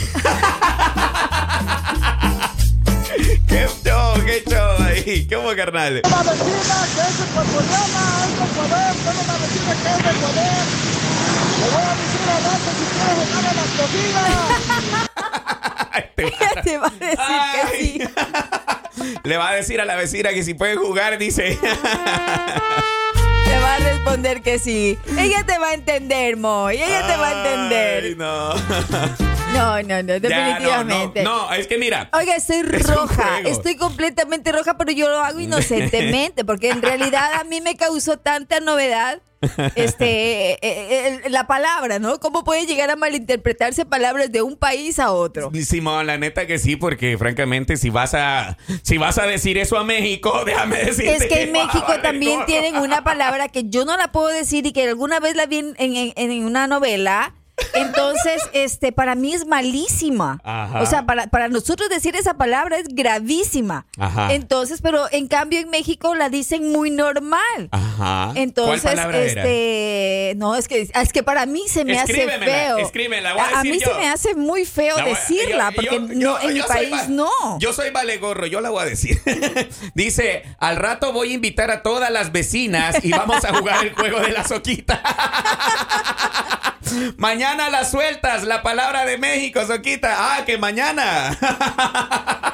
Qué 3.49 3.67
show, 3.85 4.15
qué 4.25 4.43
show 4.49 4.77
ahí. 4.81 5.27
¿Qué 5.27 5.37
hubo, 5.37 5.55
carnal? 5.57 6.03
Una 6.05 6.23
vecina 6.23 6.87
que 6.95 7.01
es 7.01 7.21
ecuatoriana, 7.29 8.03
es 8.25 8.33
de 8.39 8.45
Ecuador, 8.45 8.95
tengo 9.05 9.21
una 9.25 9.37
vecina 9.39 9.73
que 9.83 9.89
es 9.89 9.99
de 10.05 10.11
Ecuador. 10.11 10.67
Le 11.59 11.67
voy 11.71 11.83
a 11.83 11.95
decir 11.99 12.27
a 12.29 12.39
Dante 12.45 12.71
si 12.79 12.85
quiere 12.95 13.13
jugar 13.27 13.45
a 13.47 13.53
las. 13.55 13.69
Este 15.97 16.23
Ella 16.29 16.53
te 16.63 16.75
va 16.79 16.87
a 16.87 16.91
decir 16.91 17.39
que 17.53 17.61
Ay. 17.63 17.69
sí. 17.81 17.91
Le 19.29 19.37
va 19.37 19.49
a 19.51 19.55
decir 19.55 19.81
a 19.81 19.85
la 19.85 19.97
vecina 19.97 20.31
que 20.31 20.43
si 20.43 20.55
puede 20.55 20.77
jugar, 20.77 21.19
dice. 21.19 21.59
Te 23.49 23.59
va 23.59 23.75
a 23.75 23.79
responder 23.79 24.43
que 24.43 24.59
sí. 24.59 24.99
Ella 25.19 25.45
te 25.45 25.59
va 25.59 25.69
a 25.69 25.75
entender, 25.75 26.37
Moy. 26.37 26.77
Ella 26.77 27.07
te 27.07 27.17
va 27.17 27.29
a 27.29 27.43
Ay, 27.43 27.49
entender. 27.49 28.17
no. 28.17 28.55
No, 29.55 29.83
no, 29.83 29.89
Ya, 29.89 30.03
definitivamente. 30.21 31.23
no, 31.23 31.39
no, 31.39 31.49
no, 31.49 31.55
es 31.55 31.67
que 31.67 31.79
mira. 31.79 32.11
Oiga, 32.13 32.37
estoy 32.37 32.63
roja, 32.63 33.41
estoy 33.47 33.77
completamente 33.77 34.53
roja, 34.53 34.77
pero 34.77 34.93
yo 34.93 35.09
lo 35.09 35.19
hago 35.25 35.41
inocentemente, 35.41 36.45
porque 36.45 36.69
en 36.69 36.83
realidad 36.83 37.33
a 37.33 37.45
mí 37.45 37.63
me 37.63 37.75
causó 37.75 38.19
tanta 38.19 38.61
novedad 38.61 39.23
este 39.75 40.53
eh, 40.53 40.59
eh, 40.63 41.21
la 41.31 41.47
palabra, 41.47 41.99
¿no? 41.99 42.19
¿Cómo 42.21 42.45
puede 42.45 42.67
llegar 42.67 42.91
a 42.91 42.97
malinterpretarse 42.97 43.85
palabras 43.87 44.31
de 44.33 44.43
un 44.43 44.57
país 44.57 44.99
a 44.99 45.13
otro? 45.13 45.51
Simón, 45.65 46.07
la 46.07 46.19
neta 46.19 46.47
que 46.47 46.59
sí, 46.59 46.77
porque 46.77 47.17
francamente 47.19 47.77
si 47.77 47.91
vas 47.91 48.15
a 48.15 48.57
si 48.83 48.99
vas 48.99 49.19
a 49.19 49.27
decir 49.27 49.59
eso 49.59 49.79
a 49.79 49.85
México, 49.85 50.43
déjame 50.47 50.77
decirte 50.79 51.17
Es 51.17 51.27
que 51.27 51.43
en 51.43 51.53
México 51.53 51.93
también 52.03 52.45
tienen 52.47 52.77
una 52.77 53.05
palabra 53.05 53.49
que 53.49 53.65
yo 53.69 53.85
no 53.85 53.97
la 53.97 54.13
puedo 54.13 54.29
decir 54.29 54.67
y 54.67 54.73
que 54.73 54.89
alguna 54.89 55.21
vez 55.21 55.37
la 55.37 55.47
vi 55.47 55.59
en, 55.59 55.75
en- 55.79 56.13
en 56.17 56.45
una 56.45 56.67
novela. 56.67 57.35
Entonces, 57.75 58.43
este, 58.53 58.93
para 58.93 59.15
mí 59.15 59.35
es 59.35 59.47
malísima. 59.47 60.41
Ajá. 60.45 60.81
O 60.83 60.87
sea, 60.87 61.05
para, 61.07 61.27
para 61.29 61.49
nosotros 61.49 61.89
decir 61.89 62.17
esa 62.17 62.35
palabra 62.35 62.79
es 62.79 62.87
gravísima. 62.89 63.87
Ajá. 63.99 64.33
Entonces, 64.33 64.81
pero 64.83 65.07
en 65.11 65.29
cambio 65.29 65.59
en 65.61 65.71
México 65.71 66.15
la 66.15 66.29
dicen 66.29 66.71
muy 66.73 66.91
normal. 66.91 67.69
Ajá. 67.71 68.33
Entonces, 68.35 68.83
¿Cuál 68.83 68.95
palabra 68.97 69.19
era? 69.19 69.43
este, 69.43 70.35
no, 70.37 70.57
es 70.57 70.69
que 70.69 70.89
es 70.93 71.13
que 71.13 71.23
para 71.23 71.47
mí 71.47 71.63
se 71.69 71.85
me 71.85 71.99
hace 71.99 72.13
feo. 72.39 72.79
escríbemela, 72.79 73.33
voy 73.35 73.43
a 73.43 73.47
a 73.47 73.63
decir 73.63 73.73
mí 73.73 73.79
yo. 73.81 73.89
se 73.93 73.95
me 73.99 74.09
hace 74.09 74.35
muy 74.35 74.65
feo 74.65 74.97
La 74.97 75.05
voy 75.05 75.13
a- 75.13 75.15
decirla, 75.17 75.71
yo- 75.71 75.75
porque 75.77 75.91
yo- 75.95 76.01
no, 76.15 76.41
en 76.41 76.55
mi 76.55 76.61
país 76.63 76.93
va- 76.93 77.07
no. 77.09 77.31
Yo 77.59 77.73
soy 77.73 77.91
vale 77.91 78.19
gorro, 78.19 78.47
yo 78.47 78.61
la 78.61 78.71
voy 78.71 78.83
a 78.83 78.87
decir. 78.87 79.21
Dice, 79.95 80.45
al 80.59 80.77
rato 80.77 81.13
voy 81.13 81.31
a 81.31 81.35
invitar 81.35 81.71
a 81.71 81.83
todas 81.83 82.11
las 82.11 82.33
vecinas 82.33 83.05
y 83.05 83.11
vamos 83.11 83.45
a 83.45 83.55
jugar 83.57 83.85
el 83.85 83.95
juego 83.95 84.21
de 84.21 84.31
la 84.33 84.45
soquita. 84.47 85.03
mañana 87.17 87.71
la 87.71 87.85
sueltas, 87.85 88.45
la 88.45 88.63
palabra 88.63 89.05
de 89.05 89.19
México, 89.19 89.65
soquita. 89.67 90.37
Ah, 90.37 90.45
que 90.45 90.59
mañana. 90.59 91.39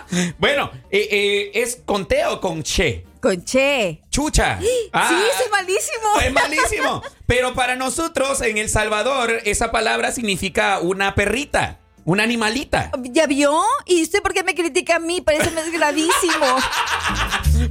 bueno, 0.38 0.70
eh, 0.90 1.08
eh, 1.10 1.50
¿es 1.54 1.80
con 1.84 2.06
T 2.06 2.24
o 2.26 2.40
con 2.40 2.62
che? 2.62 3.04
Con 3.20 3.44
che. 3.44 4.02
Chucha. 4.10 4.58
Ah, 4.92 5.08
sí, 5.08 5.44
es 5.44 5.50
malísimo. 5.50 6.20
es 6.24 6.32
malísimo. 6.32 7.02
Pero 7.26 7.54
para 7.54 7.74
nosotros 7.74 8.40
en 8.42 8.58
El 8.58 8.68
Salvador, 8.68 9.40
esa 9.44 9.72
palabra 9.72 10.12
significa 10.12 10.78
una 10.78 11.14
perrita, 11.16 11.80
una 12.04 12.22
animalita. 12.22 12.92
¿Ya 13.02 13.26
vio? 13.26 13.60
¿Y 13.86 14.02
usted 14.02 14.22
por 14.22 14.34
qué 14.34 14.44
me 14.44 14.54
critica 14.54 14.96
a 14.96 14.98
mí? 15.00 15.20
Parece 15.20 15.50
que 15.50 15.60
es 15.60 15.72
gravísimo. 15.72 16.58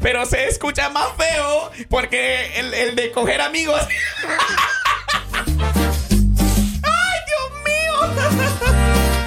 Pero 0.02 0.26
se 0.26 0.48
escucha 0.48 0.90
más 0.90 1.08
feo 1.18 1.72
porque 1.90 2.60
el, 2.60 2.74
el 2.74 2.96
de 2.96 3.12
coger 3.12 3.40
amigos. 3.40 3.80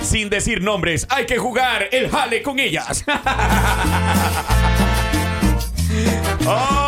Sin 0.07 0.31
decir 0.31 0.63
nombres, 0.63 1.05
hay 1.11 1.27
que 1.27 1.37
jugar 1.37 1.89
el 1.91 2.09
jale 2.09 2.41
con 2.41 2.61
ellas. 2.61 3.05
Oh, 6.49 6.86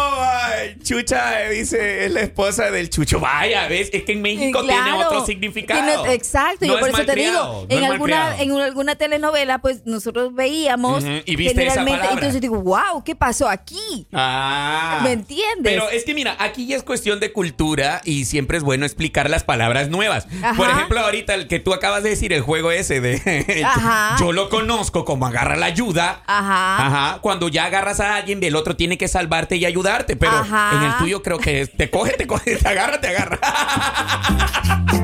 Chucha, 0.82 1.40
dice, 1.50 2.06
es 2.06 2.12
la 2.12 2.20
esposa 2.20 2.70
del 2.70 2.90
Chucho. 2.90 3.20
Vaya, 3.20 3.66
¿ves? 3.68 3.90
Es 3.92 4.04
que 4.04 4.12
en 4.12 4.22
México 4.22 4.62
tiene 4.64 4.92
otro 4.92 5.24
significado. 5.26 6.02
Tiene- 6.02 6.14
exacto, 6.14 6.66
No 6.66 6.74
yo 6.74 6.80
por 6.80 6.88
es 6.88 6.94
eso 6.94 7.04
te 7.06 7.14
digo, 7.14 7.66
no 7.68 7.76
en 7.76 7.84
es 7.84 7.90
alguna, 7.90 8.40
en 8.40 8.52
alguna 8.52 8.94
telenovela, 8.96 9.58
pues 9.58 9.82
nosotros 9.86 10.34
veíamos 10.34 11.02
Ujú, 11.04 11.12
y 11.24 11.36
viste 11.36 11.52
esa 11.52 11.60
generalmente, 11.60 11.98
palabra. 12.00 12.14
entonces 12.14 12.40
digo, 12.40 12.60
wow, 12.62 13.02
¿qué 13.04 13.14
pasó 13.14 13.48
aquí? 13.48 14.06
Ah. 14.12 15.00
¿Me 15.02 15.12
entiendes? 15.12 15.62
Pero 15.62 15.88
es 15.90 16.04
que 16.04 16.14
mira, 16.14 16.36
aquí 16.38 16.66
ya 16.66 16.76
es 16.76 16.82
cuestión 16.82 17.20
de 17.20 17.32
cultura 17.32 18.00
y 18.04 18.24
siempre 18.24 18.58
es 18.58 18.64
bueno 18.64 18.84
explicar 18.86 19.30
las 19.30 19.44
palabras 19.44 19.88
nuevas. 19.88 20.26
Ajá. 20.42 20.54
Por 20.56 20.68
ejemplo, 20.70 21.00
ahorita 21.00 21.34
el 21.34 21.48
que 21.48 21.58
tú 21.60 21.72
acabas 21.74 22.02
de 22.02 22.10
decir, 22.10 22.32
el 22.32 22.42
juego 22.42 22.70
ese 22.70 23.00
de 23.00 23.62
Ajá. 23.66 24.16
yo 24.20 24.32
lo 24.32 24.48
conozco 24.48 25.04
como 25.04 25.26
agarra 25.26 25.56
la 25.56 25.66
ayuda. 25.66 26.22
Ajá. 26.26 26.86
Ajá. 26.86 27.18
Cuando 27.20 27.48
ya 27.48 27.64
agarras 27.66 28.00
a 28.00 28.16
alguien, 28.16 28.42
el 28.42 28.56
otro 28.56 28.76
tiene 28.76 28.98
que 28.98 29.08
salvarte 29.08 29.56
y 29.56 29.64
ayudarte. 29.64 30.16
Pero 30.16 30.32
Ajá. 30.32 30.57
En 30.72 30.82
el 30.82 30.96
tuyo 30.98 31.22
creo 31.22 31.38
que 31.38 31.62
es, 31.62 31.72
te 31.72 31.90
coge, 31.90 32.12
te 32.12 32.26
coge, 32.26 32.56
te 32.56 32.68
agarra, 32.68 33.00
te 33.00 33.08
agarra. 33.08 33.38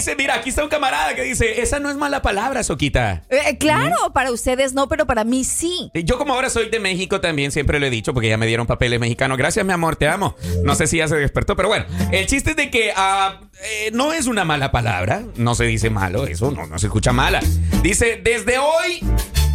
Dice, 0.00 0.16
mira, 0.16 0.36
aquí 0.36 0.48
está 0.48 0.62
un 0.62 0.70
camarada 0.70 1.14
que 1.14 1.22
dice, 1.22 1.60
esa 1.60 1.78
no 1.78 1.90
es 1.90 1.96
mala 1.96 2.22
palabra, 2.22 2.62
Soquita. 2.62 3.22
Eh, 3.28 3.58
claro, 3.58 4.14
para 4.14 4.30
ustedes 4.30 4.72
no, 4.72 4.88
pero 4.88 5.04
para 5.04 5.24
mí 5.24 5.44
sí. 5.44 5.90
Yo 5.92 6.16
como 6.16 6.32
ahora 6.32 6.48
soy 6.48 6.70
de 6.70 6.80
México 6.80 7.20
también 7.20 7.52
siempre 7.52 7.78
lo 7.78 7.84
he 7.84 7.90
dicho 7.90 8.14
porque 8.14 8.30
ya 8.30 8.38
me 8.38 8.46
dieron 8.46 8.66
papeles 8.66 8.98
mexicanos. 8.98 9.36
Gracias 9.36 9.66
mi 9.66 9.74
amor, 9.74 9.96
te 9.96 10.08
amo. 10.08 10.36
No 10.64 10.74
sé 10.74 10.86
si 10.86 10.96
ya 10.96 11.08
se 11.08 11.16
despertó, 11.16 11.54
pero 11.54 11.68
bueno, 11.68 11.84
el 12.12 12.26
chiste 12.26 12.52
es 12.52 12.56
de 12.56 12.70
que 12.70 12.94
ah, 12.96 13.40
eh, 13.62 13.90
no 13.92 14.14
es 14.14 14.26
una 14.26 14.46
mala 14.46 14.72
palabra, 14.72 15.22
no 15.36 15.54
se 15.54 15.64
dice 15.64 15.90
malo, 15.90 16.26
eso 16.26 16.50
no, 16.50 16.66
no 16.66 16.78
se 16.78 16.86
escucha 16.86 17.12
mala. 17.12 17.40
Dice, 17.82 18.22
desde 18.24 18.58
hoy 18.58 19.04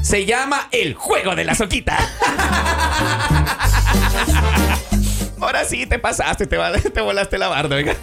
se 0.03 0.25
llama 0.25 0.67
el 0.71 0.93
juego 0.93 1.35
de 1.35 1.45
la 1.45 1.55
soquita. 1.55 1.97
Ahora 5.41 5.65
sí 5.65 5.85
te 5.85 5.99
pasaste, 5.99 6.47
te, 6.47 6.57
volaste 7.01 7.37
la 7.37 7.47
barda, 7.47 7.75
oiga. 7.75 7.95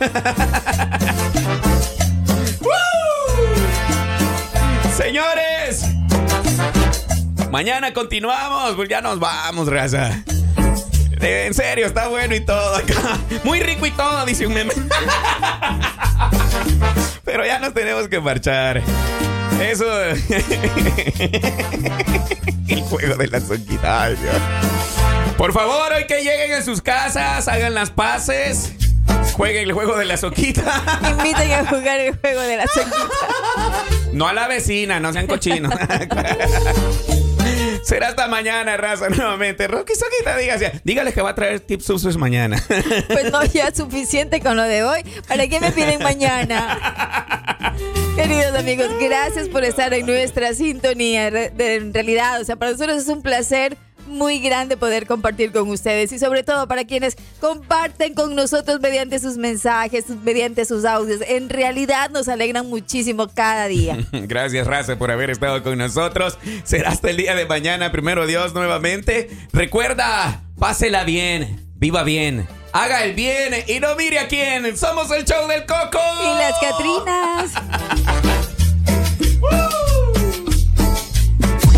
Señores, 4.97 5.87
Mañana 7.53 7.93
continuamos, 7.93 8.75
pues 8.77 8.89
ya 8.89 9.03
nos 9.03 9.21
vamos, 9.21 9.69
raza. 9.69 10.25
En 11.21 11.53
serio, 11.53 11.87
está 11.87 12.09
bueno 12.09 12.35
y 12.35 12.41
todo 12.41 12.77
acá. 12.77 13.19
Muy 13.45 13.61
rico 13.61 13.85
y 13.85 13.91
todo, 13.91 14.25
dice 14.25 14.47
un 14.47 14.55
meme. 14.55 14.73
Pero 17.25 17.45
ya 17.45 17.59
nos 17.59 17.75
tenemos 17.75 18.09
que 18.09 18.21
marchar. 18.21 18.81
Eso. 19.61 19.85
El 22.69 22.81
juego 22.81 23.17
de 23.17 23.29
la 23.29 23.39
Dios. 23.39 23.63
Por 25.37 25.53
favor, 25.53 25.93
hoy 25.93 26.07
que 26.07 26.23
lleguen 26.23 26.53
a 26.53 26.63
sus 26.63 26.81
casas, 26.83 27.49
hagan 27.49 27.75
las 27.75 27.91
paces. 27.91 28.73
Jueguen 29.35 29.65
el 29.65 29.73
juego 29.73 29.97
de 29.97 30.05
la 30.05 30.17
soquita. 30.17 30.83
Inviten 31.11 31.53
a 31.53 31.67
jugar 31.67 32.01
el 32.01 32.17
juego 32.17 32.41
de 32.43 32.57
la 32.57 32.67
soquita. 32.67 33.09
No 34.13 34.29
a 34.29 34.33
la 34.33 34.47
vecina, 34.47 35.01
no 35.01 35.13
sean 35.13 35.27
cochinos. 35.27 35.73
Será 37.83 38.09
hasta 38.09 38.29
mañana, 38.29 38.77
raza, 38.77 39.09
nuevamente. 39.09 39.67
Rocky 39.67 39.95
Soquita, 39.95 40.37
dígase. 40.37 40.81
Dígale 40.85 41.13
que 41.13 41.21
va 41.21 41.31
a 41.31 41.35
traer 41.35 41.61
tips 41.61 41.91
usos 41.91 42.17
mañana. 42.17 42.63
Pues 43.09 43.33
no, 43.33 43.45
ya 43.45 43.69
es 43.69 43.77
suficiente 43.77 44.41
con 44.41 44.57
lo 44.57 44.63
de 44.63 44.85
hoy. 44.85 45.03
¿Para 45.27 45.49
qué 45.49 45.59
me 45.59 45.73
piden 45.73 46.03
mañana? 46.03 47.75
Queridos 48.15 48.57
amigos, 48.57 48.89
gracias 49.01 49.49
por 49.49 49.65
estar 49.65 49.93
en 49.95 50.07
nuestra 50.07 50.55
sintonía. 50.55 51.29
En 51.29 51.93
realidad, 51.93 52.41
o 52.41 52.45
sea, 52.45 52.57
para 52.57 52.73
nosotros 52.73 52.99
es 52.99 53.09
un 53.09 53.23
placer 53.23 53.77
muy 54.13 54.39
grande 54.39 54.77
poder 54.77 55.07
compartir 55.07 55.53
con 55.53 55.69
ustedes 55.69 56.13
y 56.13 56.19
sobre 56.19 56.43
todo 56.43 56.69
para 56.69 56.85
quienes 56.85 57.17
comparten 57.41 58.15
con 58.15 58.35
nosotros 58.35 58.81
mediante 58.81 59.19
sus 59.19 59.37
mensajes, 59.37 60.09
mediante 60.23 60.65
sus 60.65 60.85
audios. 60.85 61.21
En 61.27 61.49
realidad 61.49 62.11
nos 62.11 62.29
alegran 62.29 62.69
muchísimo 62.69 63.29
cada 63.29 63.67
día. 63.67 63.99
Gracias, 64.13 64.67
raza, 64.67 64.97
por 64.97 65.11
haber 65.11 65.31
estado 65.31 65.63
con 65.63 65.79
nosotros. 65.79 66.39
Será 66.65 66.91
hasta 66.91 67.11
el 67.11 67.17
día 67.17 67.35
de 67.35 67.47
mañana, 67.47 67.91
primero 67.93 68.27
Dios, 68.27 68.55
nuevamente. 68.55 69.31
Recuerda, 69.53 70.43
pásela 70.59 71.05
bien, 71.05 71.67
viva 71.75 72.05
bien, 72.05 72.47
haga 72.73 73.05
el 73.05 73.15
bien 73.15 73.55
y 73.67 73.81
no 73.81 73.97
mire 73.97 74.19
a 74.19 74.29
quién. 74.29 74.77
Somos 74.77 75.11
el 75.11 75.25
show 75.25 75.49
del 75.49 75.67
Coco. 75.67 76.01
Y 76.23 76.39
las 76.39 76.59
Catrinas. 76.61 77.53